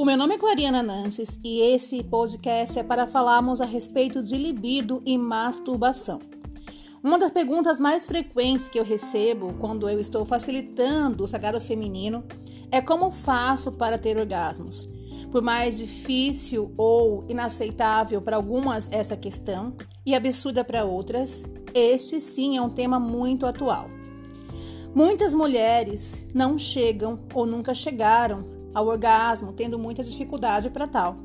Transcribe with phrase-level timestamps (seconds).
[0.00, 4.38] O meu nome é Clariana Nantes e esse podcast é para falarmos a respeito de
[4.38, 6.22] libido e masturbação.
[7.04, 12.24] Uma das perguntas mais frequentes que eu recebo quando eu estou facilitando o sagrado feminino
[12.70, 14.88] é como faço para ter orgasmos.
[15.30, 19.76] Por mais difícil ou inaceitável para algumas essa questão
[20.06, 21.44] e absurda para outras,
[21.74, 23.90] este sim é um tema muito atual.
[24.94, 31.16] Muitas mulheres não chegam ou nunca chegaram ao orgasmo, tendo muita dificuldade para tal.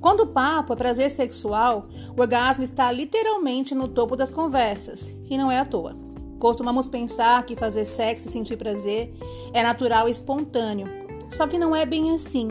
[0.00, 5.36] Quando o papo é prazer sexual, o orgasmo está literalmente no topo das conversas, e
[5.36, 5.96] não é à toa.
[6.38, 9.12] Costumamos pensar que fazer sexo e sentir prazer
[9.52, 10.86] é natural e espontâneo,
[11.28, 12.48] só que não é bem assim.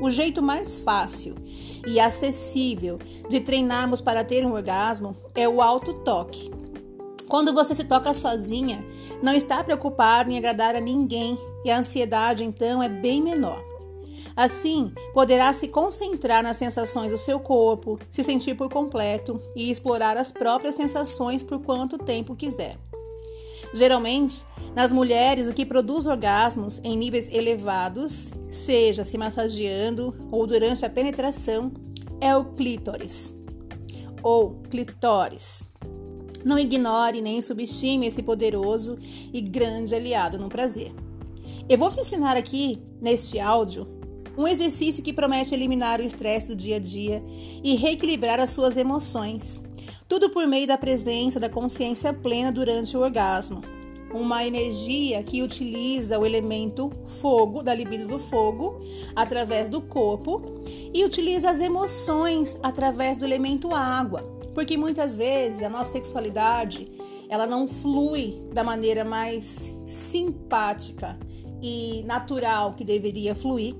[0.00, 1.36] O jeito mais fácil
[1.86, 2.98] e acessível
[3.28, 6.50] de treinarmos para ter um orgasmo é o auto-toque.
[7.28, 8.84] Quando você se toca sozinha,
[9.22, 13.67] não está preocupado em agradar a ninguém e a ansiedade então é bem menor.
[14.38, 20.16] Assim, poderá se concentrar nas sensações do seu corpo, se sentir por completo e explorar
[20.16, 22.78] as próprias sensações por quanto tempo quiser.
[23.74, 30.86] Geralmente, nas mulheres, o que produz orgasmos em níveis elevados, seja se massageando ou durante
[30.86, 31.72] a penetração,
[32.20, 33.34] é o clítoris
[34.22, 35.64] ou clitóris.
[36.44, 39.00] Não ignore nem subestime esse poderoso
[39.32, 40.92] e grande aliado no prazer.
[41.68, 43.97] Eu vou te ensinar aqui, neste áudio,
[44.38, 47.20] um exercício que promete eliminar o estresse do dia a dia
[47.64, 49.60] e reequilibrar as suas emoções.
[50.06, 53.60] Tudo por meio da presença da consciência plena durante o orgasmo.
[54.14, 58.80] Uma energia que utiliza o elemento fogo, da libido do fogo,
[59.14, 60.62] através do corpo,
[60.94, 66.88] e utiliza as emoções através do elemento água porque muitas vezes a nossa sexualidade
[67.28, 71.16] ela não flui da maneira mais simpática
[71.62, 73.76] e natural que deveria fluir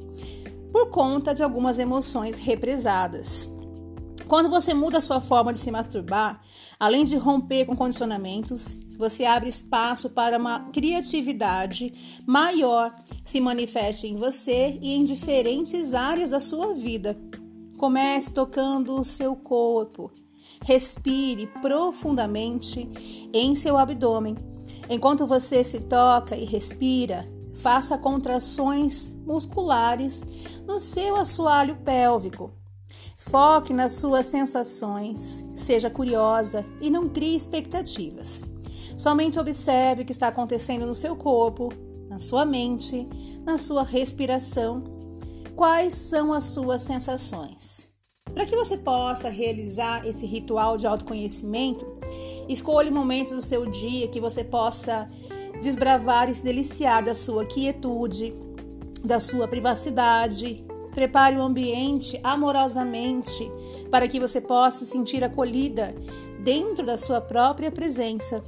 [0.73, 3.49] por conta de algumas emoções represadas.
[4.27, 6.41] Quando você muda sua forma de se masturbar,
[6.79, 14.17] além de romper com condicionamentos, você abre espaço para uma criatividade maior se manifeste em
[14.17, 17.17] você e em diferentes áreas da sua vida.
[17.79, 20.11] Comece tocando o seu corpo,
[20.65, 22.89] Respire profundamente
[23.33, 24.37] em seu abdômen.
[24.91, 27.27] Enquanto você se toca e respira,
[27.59, 30.25] faça contrações musculares
[30.67, 32.51] no seu assoalho pélvico.
[33.17, 38.45] Foque nas suas sensações, seja curiosa e não crie expectativas.
[38.97, 41.73] Somente observe o que está acontecendo no seu corpo,
[42.09, 43.09] na sua mente,
[43.45, 44.85] na sua respiração.
[45.55, 47.89] Quais são as suas sensações?
[48.33, 51.85] Para que você possa realizar esse ritual de autoconhecimento,
[52.49, 55.11] escolha momentos do seu dia que você possa
[55.61, 58.35] desbravar e se deliciar da sua quietude,
[59.05, 60.65] da sua privacidade.
[60.95, 63.51] Prepare o ambiente amorosamente
[63.91, 65.95] para que você possa se sentir acolhida
[66.41, 68.43] dentro da sua própria presença.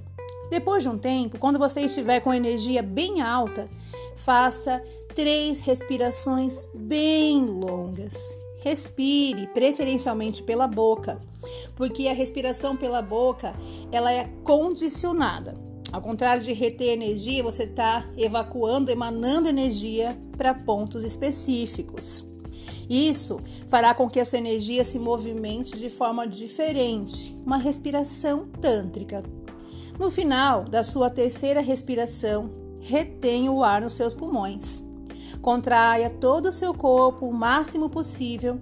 [0.51, 3.69] Depois de um tempo, quando você estiver com energia bem alta,
[4.17, 4.83] faça
[5.15, 11.19] três respirações bem longas Respire, preferencialmente pela boca,
[11.75, 13.55] porque a respiração pela boca
[13.91, 15.55] ela é condicionada.
[15.93, 22.25] Ao contrário de reter energia, você está evacuando, emanando energia para pontos específicos.
[22.89, 29.23] Isso fará com que a sua energia se movimente de forma diferente, uma respiração tântrica.
[29.99, 32.51] No final da sua terceira respiração,
[32.81, 34.83] retenha o ar nos seus pulmões.
[35.43, 38.59] Contraia todo o seu corpo o máximo possível.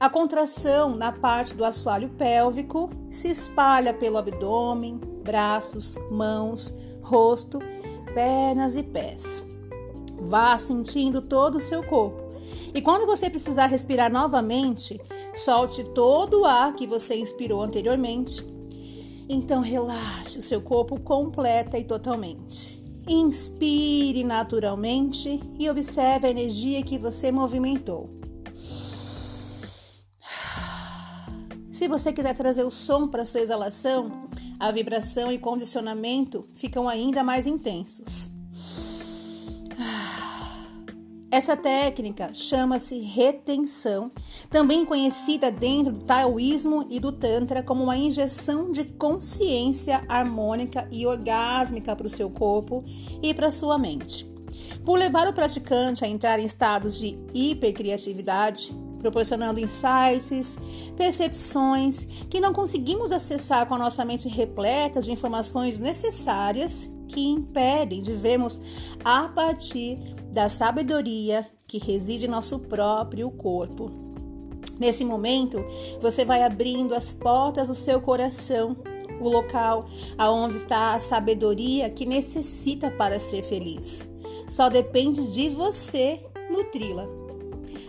[0.00, 6.72] A contração na parte do assoalho pélvico se espalha pelo abdômen, braços, mãos,
[7.02, 7.58] rosto,
[8.14, 9.44] pernas e pés.
[10.20, 12.22] Vá sentindo todo o seu corpo.
[12.72, 15.00] E quando você precisar respirar novamente,
[15.34, 18.46] solte todo o ar que você inspirou anteriormente.
[19.28, 22.80] Então relaxe o seu corpo completa e totalmente.
[23.08, 28.17] Inspire naturalmente e observe a energia que você movimentou.
[31.78, 34.28] Se você quiser trazer o som para sua exalação,
[34.58, 38.28] a vibração e condicionamento ficam ainda mais intensos.
[41.30, 44.10] Essa técnica chama-se retenção,
[44.50, 51.06] também conhecida dentro do taoísmo e do tantra como uma injeção de consciência harmônica e
[51.06, 52.82] orgásmica para o seu corpo
[53.22, 54.28] e para sua mente.
[54.84, 60.58] Por levar o praticante a entrar em estados de hipercriatividade, proporcionando insights,
[60.96, 68.02] percepções que não conseguimos acessar com a nossa mente repleta de informações necessárias que impedem
[68.02, 68.60] de vermos
[69.04, 69.98] a partir
[70.32, 73.90] da sabedoria que reside em nosso próprio corpo.
[74.78, 75.64] Nesse momento,
[76.00, 78.76] você vai abrindo as portas do seu coração,
[79.20, 79.86] o local
[80.16, 84.08] aonde está a sabedoria que necessita para ser feliz.
[84.48, 87.27] Só depende de você nutri-la.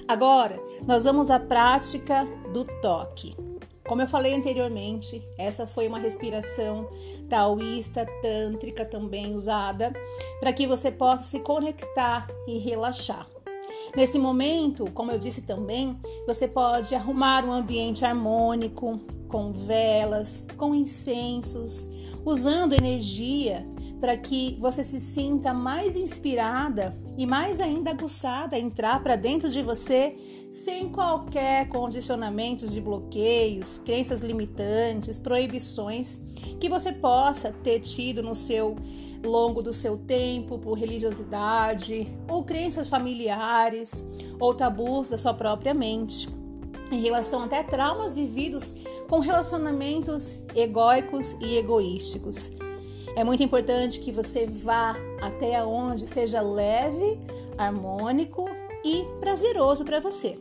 [0.10, 3.36] Agora, nós vamos à prática do toque.
[3.88, 6.90] Como eu falei anteriormente, essa foi uma respiração
[7.30, 9.94] taoísta, tântrica também usada,
[10.40, 13.28] para que você possa se conectar e relaxar.
[13.96, 15.98] Nesse momento, como eu disse também,
[16.28, 21.88] você pode arrumar um ambiente harmônico, com velas, com incensos,
[22.26, 23.66] usando energia
[24.00, 29.50] para que você se sinta mais inspirada e mais ainda aguçada a entrar para dentro
[29.50, 30.16] de você
[30.50, 36.22] sem qualquer condicionamento de bloqueios, crenças limitantes, proibições
[36.60, 38.76] que você possa ter tido no seu
[39.24, 44.06] longo do seu tempo por religiosidade ou crenças familiares
[44.40, 46.30] ou tabus da sua própria mente
[46.92, 48.76] em relação até traumas vividos
[49.08, 52.52] com relacionamentos egóicos e egoísticos.
[53.16, 57.20] É muito importante que você vá até onde seja leve,
[57.58, 58.50] harmônico
[58.84, 60.38] e prazeroso para você.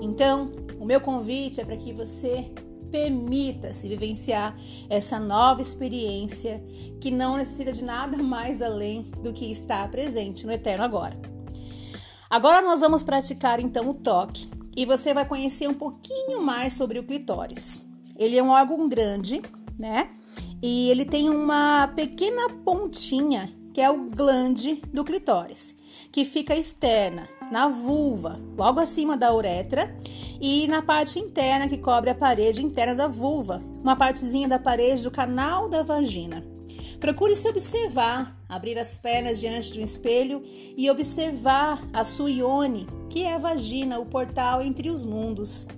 [0.00, 2.50] Então, o meu convite é para que você
[2.94, 4.56] permita-se vivenciar
[4.88, 6.64] essa nova experiência
[7.00, 11.20] que não necessita de nada mais além do que estar presente no eterno agora.
[12.30, 17.00] Agora nós vamos praticar então o toque e você vai conhecer um pouquinho mais sobre
[17.00, 17.84] o clitóris.
[18.16, 19.42] Ele é um órgão grande,
[19.76, 20.10] né?
[20.62, 25.76] E ele tem uma pequena pontinha, que é o glande do clitóris,
[26.12, 29.96] que fica externa, na vulva, logo acima da uretra,
[30.40, 35.04] e na parte interna que cobre a parede interna da vulva, uma partezinha da parede
[35.04, 36.44] do canal da vagina.
[36.98, 40.42] Procure se observar, abrir as pernas diante de um espelho
[40.76, 45.68] e observar a sua ione, que é a vagina, o portal entre os mundos.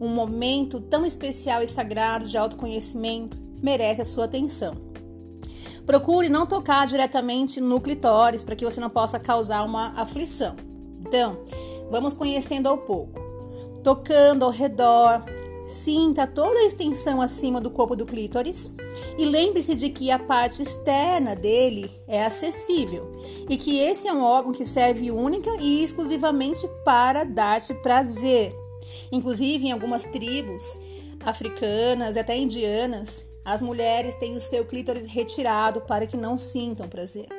[0.00, 4.76] Um momento tão especial e sagrado de autoconhecimento merece a sua atenção.
[5.84, 10.67] Procure não tocar diretamente no clitóris para que você não possa causar uma aflição.
[11.00, 11.38] Então,
[11.90, 13.20] vamos conhecendo ao pouco.
[13.82, 15.24] Tocando ao redor,
[15.64, 18.72] sinta toda a extensão acima do corpo do clítoris
[19.18, 23.12] e lembre-se de que a parte externa dele é acessível
[23.48, 28.52] e que esse é um órgão que serve única e exclusivamente para dar-te prazer.
[29.12, 30.80] Inclusive, em algumas tribos
[31.24, 37.37] africanas até indianas, as mulheres têm o seu clítoris retirado para que não sintam prazer.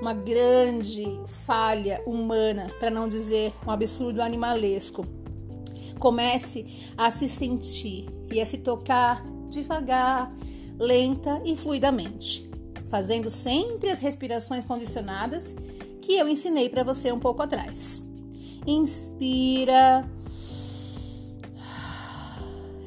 [0.00, 5.04] Uma grande falha humana, para não dizer um absurdo animalesco.
[5.98, 6.66] Comece
[6.96, 10.32] a se sentir e a se tocar devagar,
[10.78, 12.48] lenta e fluidamente,
[12.88, 15.56] fazendo sempre as respirações condicionadas
[16.00, 18.00] que eu ensinei para você um pouco atrás.
[18.66, 20.08] Inspira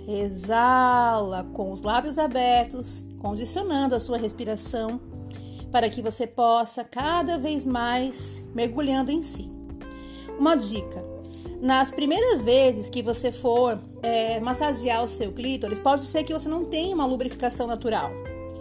[0.07, 4.99] Exala com os lábios abertos, condicionando a sua respiração
[5.71, 9.49] para que você possa cada vez mais mergulhando em si.
[10.37, 11.01] Uma dica:
[11.61, 16.49] nas primeiras vezes que você for é, massagear o seu clítoris, pode ser que você
[16.49, 18.11] não tenha uma lubrificação natural.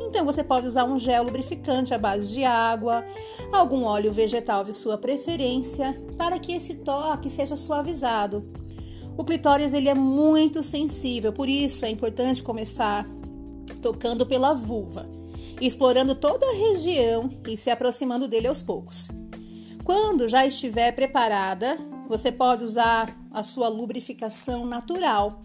[0.00, 3.04] Então você pode usar um gel lubrificante à base de água,
[3.52, 8.44] algum óleo vegetal de sua preferência, para que esse toque seja suavizado
[9.20, 13.06] o clitóris ele é muito sensível, por isso é importante começar
[13.82, 15.06] tocando pela vulva,
[15.66, 19.08] explorando toda a região e se aproximando dele aos poucos.
[19.84, 21.76] Quando já estiver preparada,
[22.08, 25.42] você pode usar a sua lubrificação natural.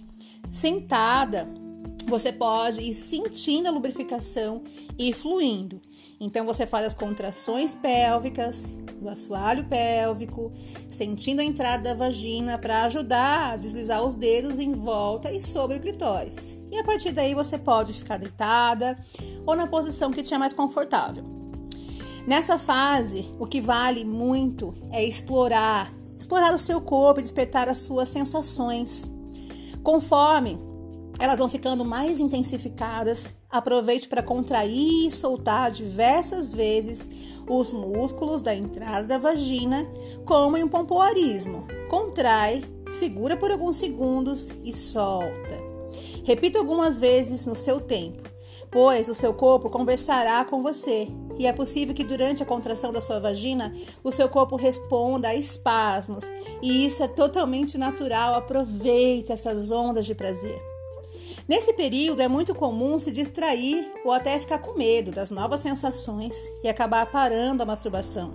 [0.50, 1.48] Sentada,
[2.08, 4.64] você pode ir sentindo a lubrificação
[4.98, 5.82] e fluindo.
[6.20, 8.72] Então você faz as contrações pélvicas,
[9.02, 10.52] do assoalho pélvico,
[10.90, 15.78] sentindo a entrada da vagina para ajudar a deslizar os dedos em volta e sobre
[15.78, 16.58] o clitóris.
[16.72, 18.98] E a partir daí você pode ficar deitada
[19.46, 21.24] ou na posição que te é mais confortável.
[22.26, 27.80] Nessa fase, o que vale muito é explorar, explorar o seu corpo e despertar as
[27.80, 29.06] suas sensações.
[29.84, 30.58] Conforme
[31.20, 33.34] elas vão ficando mais intensificadas.
[33.50, 37.10] Aproveite para contrair e soltar diversas vezes
[37.50, 39.88] os músculos da entrada da vagina,
[40.26, 41.68] como em um pompoarismo.
[41.90, 45.64] Contrai, segura por alguns segundos e solta.
[46.24, 48.24] Repita algumas vezes no seu tempo,
[48.72, 51.08] pois o seu corpo conversará com você
[51.38, 55.36] e é possível que durante a contração da sua vagina o seu corpo responda a
[55.36, 56.26] espasmos,
[56.62, 58.36] e isso é totalmente natural.
[58.36, 60.75] Aproveite essas ondas de prazer.
[61.48, 66.36] Nesse período é muito comum se distrair ou até ficar com medo das novas sensações
[66.64, 68.34] e acabar parando a masturbação.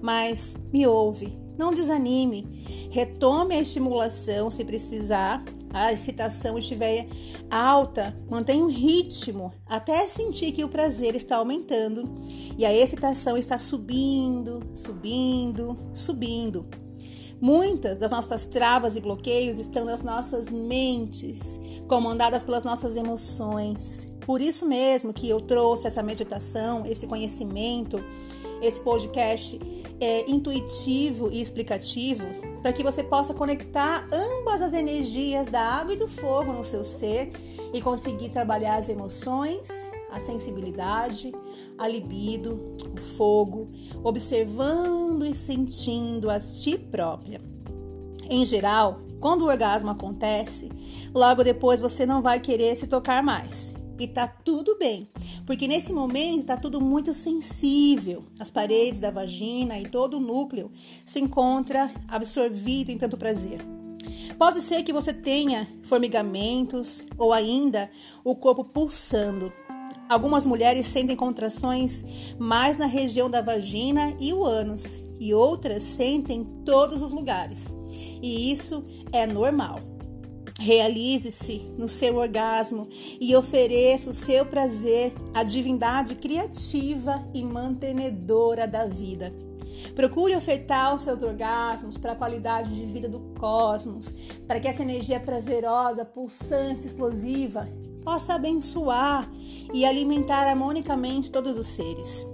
[0.00, 2.88] Mas me ouve, Não desanime.
[2.90, 5.44] Retome a estimulação se precisar.
[5.72, 7.06] A excitação estiver
[7.50, 12.14] alta, mantenha um ritmo até sentir que o prazer está aumentando
[12.58, 16.66] e a excitação está subindo, subindo, subindo.
[17.42, 24.06] Muitas das nossas travas e bloqueios estão nas nossas mentes, comandadas pelas nossas emoções.
[24.24, 28.00] Por isso mesmo que eu trouxe essa meditação, esse conhecimento,
[28.62, 29.58] esse podcast
[29.98, 32.24] é, intuitivo e explicativo
[32.62, 36.84] para que você possa conectar ambas as energias da água e do fogo no seu
[36.84, 37.32] ser
[37.74, 39.68] e conseguir trabalhar as emoções,
[40.12, 41.32] a sensibilidade,
[41.78, 43.68] a libido, o fogo,
[44.04, 47.40] observando e sentindo a ti própria.
[48.28, 50.70] Em geral, quando o orgasmo acontece,
[51.14, 53.72] logo depois você não vai querer se tocar mais.
[53.98, 55.08] E tá tudo bem,
[55.46, 58.24] porque nesse momento tá tudo muito sensível.
[58.38, 60.72] As paredes da vagina e todo o núcleo
[61.04, 63.60] se encontra absorvido em tanto prazer.
[64.36, 67.88] Pode ser que você tenha formigamentos ou ainda
[68.24, 69.52] o corpo pulsando.
[70.12, 72.04] Algumas mulheres sentem contrações
[72.38, 77.72] mais na região da vagina e o ânus, e outras sentem em todos os lugares.
[78.20, 79.80] E isso é normal.
[80.60, 82.86] Realize-se no seu orgasmo
[83.18, 89.32] e ofereça o seu prazer à divindade criativa e mantenedora da vida.
[89.94, 94.14] Procure ofertar os seus orgasmos para a qualidade de vida do cosmos,
[94.46, 97.66] para que essa energia prazerosa, pulsante, explosiva
[98.04, 99.30] possa abençoar
[99.72, 102.26] e alimentar harmonicamente todos os seres.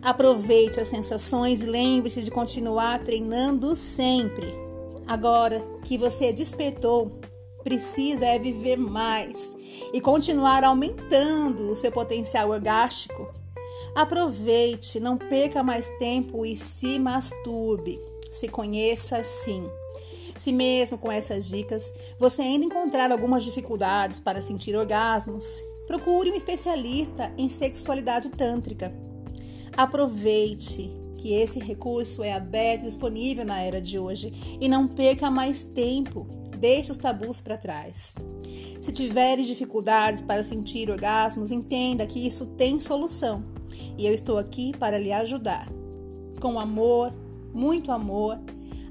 [0.00, 4.68] Aproveite as sensações e lembre-se de continuar treinando sempre
[5.08, 7.10] Agora que você despertou,
[7.64, 9.56] precisa é viver mais
[9.90, 13.26] e continuar aumentando o seu potencial orgástico.
[13.94, 17.98] Aproveite, não perca mais tempo e se masturbe.
[18.30, 19.66] Se conheça sim.
[20.38, 26.34] Se mesmo com essas dicas você ainda encontrar algumas dificuldades para sentir orgasmos, procure um
[26.34, 28.92] especialista em sexualidade tântrica.
[29.76, 35.30] Aproveite que esse recurso é aberto e disponível na era de hoje e não perca
[35.30, 36.26] mais tempo.
[36.56, 38.14] Deixe os tabus para trás.
[38.80, 43.44] Se tiver dificuldades para sentir orgasmos, entenda que isso tem solução
[43.96, 45.68] e eu estou aqui para lhe ajudar.
[46.40, 47.12] Com amor,
[47.52, 48.38] muito amor,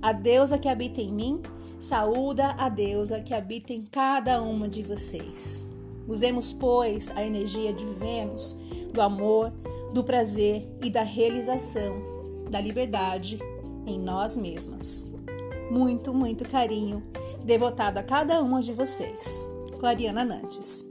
[0.02, 1.42] a deusa que habita em mim
[1.80, 5.62] saúda a deusa que habita em cada uma de vocês.
[6.08, 8.58] Usemos, pois, a energia de Vênus,
[8.94, 9.52] do amor,
[9.94, 12.18] do prazer e da realização
[12.50, 13.40] da liberdade
[13.86, 15.04] em nós mesmas.
[15.70, 17.04] Muito, muito carinho
[17.44, 19.46] devotado a cada uma de vocês.
[19.80, 20.87] Clariana Nantes.